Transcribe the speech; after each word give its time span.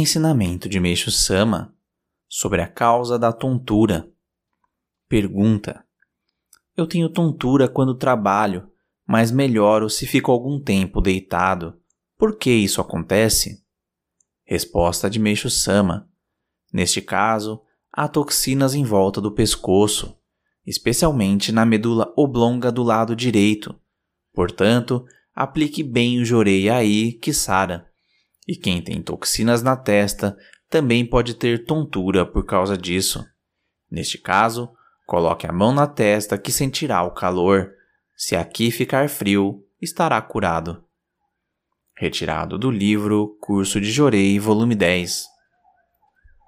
Ensinamento 0.00 0.68
de 0.68 0.78
Meixo 0.78 1.10
Sama 1.10 1.74
sobre 2.28 2.62
a 2.62 2.68
causa 2.68 3.18
da 3.18 3.32
tontura. 3.32 4.08
Pergunta: 5.08 5.84
Eu 6.76 6.86
tenho 6.86 7.08
tontura 7.08 7.66
quando 7.66 7.96
trabalho, 7.96 8.70
mas 9.04 9.32
melhoro 9.32 9.90
se 9.90 10.06
fico 10.06 10.30
algum 10.30 10.60
tempo 10.60 11.00
deitado. 11.00 11.80
Por 12.16 12.36
que 12.36 12.48
isso 12.48 12.80
acontece? 12.80 13.64
Resposta 14.44 15.10
de 15.10 15.18
Meixo 15.18 15.50
Sama: 15.50 16.08
Neste 16.72 17.02
caso, 17.02 17.60
há 17.92 18.06
toxinas 18.06 18.76
em 18.76 18.84
volta 18.84 19.20
do 19.20 19.34
pescoço, 19.34 20.16
especialmente 20.64 21.50
na 21.50 21.66
medula 21.66 22.14
oblonga 22.16 22.70
do 22.70 22.84
lado 22.84 23.16
direito. 23.16 23.74
Portanto, 24.32 25.04
aplique 25.34 25.82
bem 25.82 26.20
o 26.20 26.24
jorei 26.24 26.70
aí 26.70 27.14
que 27.14 27.32
sara. 27.32 27.87
E 28.48 28.56
quem 28.56 28.80
tem 28.80 29.02
toxinas 29.02 29.62
na 29.62 29.76
testa 29.76 30.34
também 30.70 31.04
pode 31.04 31.34
ter 31.34 31.66
tontura 31.66 32.24
por 32.24 32.46
causa 32.46 32.78
disso. 32.78 33.22
Neste 33.90 34.16
caso, 34.16 34.70
coloque 35.06 35.46
a 35.46 35.52
mão 35.52 35.74
na 35.74 35.86
testa 35.86 36.38
que 36.38 36.50
sentirá 36.50 37.02
o 37.02 37.10
calor. 37.10 37.70
Se 38.16 38.34
aqui 38.34 38.70
ficar 38.70 39.10
frio, 39.10 39.62
estará 39.80 40.20
curado. 40.22 40.82
Retirado 41.94 42.58
do 42.58 42.70
livro 42.70 43.36
Curso 43.38 43.78
de 43.80 43.90
Jorei, 43.90 44.38
volume 44.38 44.74
10. 44.74 45.26